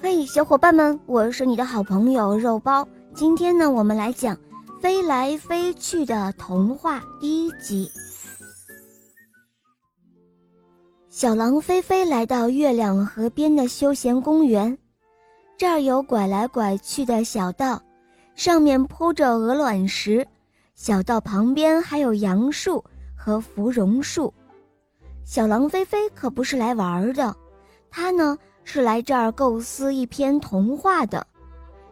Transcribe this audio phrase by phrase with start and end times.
[0.00, 2.86] 嘿，小伙伴们，我是你的好朋友肉包。
[3.14, 4.36] 今天呢，我们来讲
[4.80, 7.90] 《飞来飞去的童话》第一集。
[11.08, 14.78] 小狼飞飞来到月亮河边的休闲公园，
[15.56, 17.82] 这儿有拐来拐去的小道，
[18.36, 20.24] 上面铺着鹅卵石，
[20.76, 22.84] 小道旁边还有杨树
[23.16, 24.32] 和芙蓉树。
[25.24, 27.34] 小狼飞飞可不是来玩的，
[27.90, 28.38] 它呢
[28.70, 31.26] 是来这儿构思一篇童话的。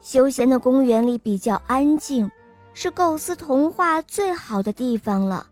[0.00, 2.30] 休闲的公园里比较安静，
[2.74, 5.44] 是构思童话最好的地方了。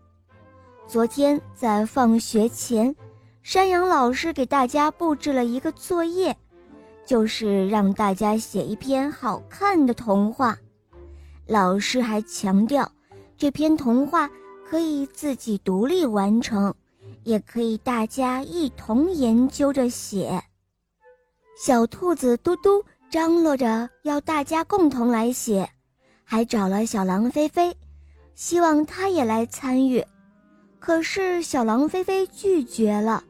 [0.87, 2.95] 昨天在放学前，
[3.43, 6.33] 山羊老师给大家布置了一个作业，
[7.05, 10.57] 就是让大家写一篇好看的童话。
[11.47, 12.89] 老师还强调，
[13.37, 14.29] 这篇童话
[14.65, 16.73] 可以自己独立完成。
[17.23, 20.41] 也可以大家一同研究着写。
[21.61, 22.81] 小兔子嘟嘟
[23.11, 25.69] 张罗着要大家共同来写，
[26.23, 27.75] 还找了小狼菲菲，
[28.33, 30.01] 希望他也来参与。
[30.79, 33.21] 可是小狼菲菲拒绝了，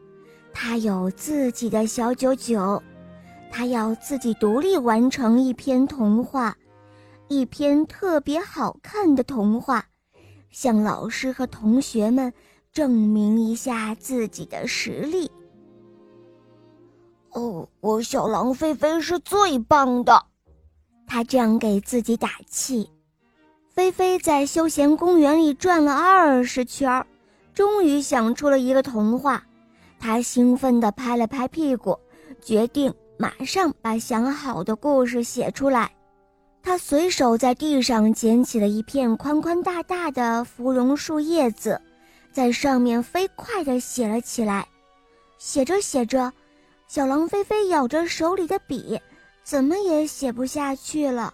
[0.54, 2.80] 他有自己的小九九，
[3.50, 6.56] 他要自己独立完成一篇童话，
[7.30, 9.84] 一篇特别好看的童话，
[10.52, 12.32] 向老师和同学们。
[12.72, 15.30] 证明一下自己的实力。
[17.32, 20.26] 哦，我小狼菲菲是最棒的，
[21.08, 22.90] 他这样给自己打气。
[23.70, 27.06] 菲菲在休闲公园里转了二十圈，
[27.54, 29.44] 终于想出了一个童话。
[30.00, 31.98] 他兴奋地拍了拍屁股，
[32.42, 35.92] 决定马上把想好的故事写出来。
[36.62, 41.82] 他随手在地上捡起了一片宽宽大大的芙蓉树叶子。
[42.32, 44.68] 在上面飞快地写了起来，
[45.38, 46.32] 写着写着，
[46.90, 49.00] 小狼菲菲咬着手里的笔，
[49.44, 51.32] 怎么也写不下去了，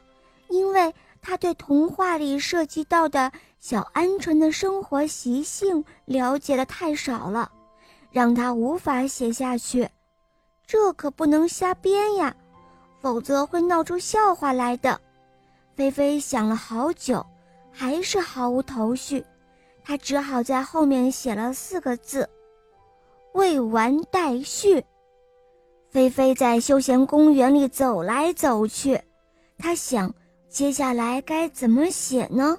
[0.50, 3.31] 因为他对童话里涉及到的
[3.62, 7.50] 小鹌鹑的生活习性了解的太少了，
[8.12, 9.90] 让他无法写下去。
[10.68, 12.35] 这可不能瞎编呀，
[13.00, 15.00] 否则会闹出笑话来的。
[15.74, 17.25] 菲菲想了好久，
[17.72, 19.25] 还是毫无头绪。
[19.85, 22.30] 他只好在后面写了四个字
[23.34, 24.84] ：“未完待续。”
[25.95, 29.00] 菲菲在休闲公园里走来走去，
[29.57, 30.13] 他想
[30.50, 32.57] 接下来该怎么写呢？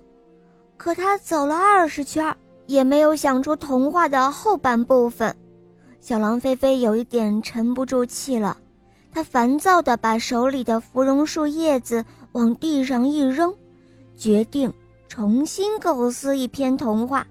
[0.78, 5.36] 可他走了二十圈，也没有想出童话的后半部分。
[6.00, 8.56] 小狼菲菲有一点沉不住气了，
[9.12, 13.54] 他烦躁地把手里的芙蓉树叶子往地上一扔，
[14.16, 14.72] 决定。
[15.08, 17.26] 重新构思一篇童话，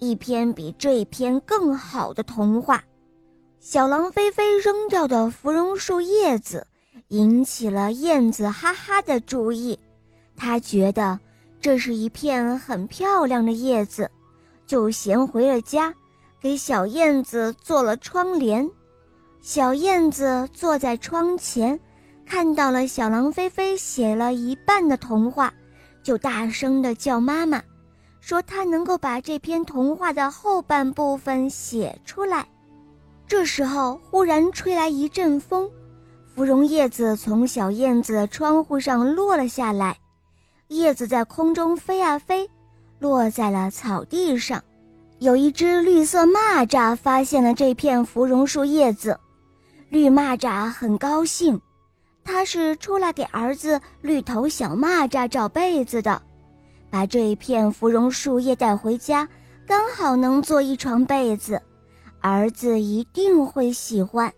[0.00, 2.82] 一篇比这篇更好的童话。
[3.60, 6.66] 小狼菲菲扔掉的芙蓉树叶子，
[7.08, 9.78] 引起了燕子哈哈的注意。
[10.36, 11.18] 他觉得
[11.60, 14.10] 这是一片很漂亮的叶子，
[14.64, 15.92] 就衔回了家，
[16.40, 18.70] 给小燕子做了窗帘。
[19.42, 21.78] 小燕子坐在窗前，
[22.24, 25.52] 看到了小狼菲菲写了一半的童话。
[26.02, 27.60] 就大声地叫妈妈，
[28.20, 32.46] 说她能够把这篇童话的后半部分写出来。
[33.28, 35.70] 这时候，忽然吹来一阵风，
[36.34, 39.98] 芙蓉叶子从小燕子窗户上落了下来，
[40.68, 42.48] 叶子在空中飞啊飞，
[42.98, 44.64] 落在了草地上。
[45.18, 49.18] 有一只绿色蚂蚱发现了这片芙蓉树叶子，
[49.90, 51.60] 绿蚂蚱很高兴。
[52.24, 56.22] 它是出来给儿子绿头小蚂蚱找被子的，
[56.88, 59.28] 把这一片芙蓉树叶带回家，
[59.66, 61.60] 刚好能做一床被子，
[62.20, 64.32] 儿子一定会喜欢。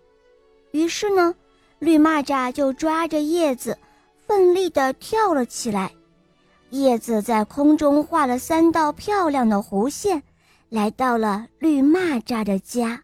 [0.71, 1.35] 于是呢，
[1.79, 3.77] 绿蚂蚱就抓着叶子，
[4.25, 5.91] 奋力的跳了起来，
[6.69, 10.23] 叶子在空中画了三道漂亮的弧线，
[10.69, 13.03] 来到了绿蚂蚱的家。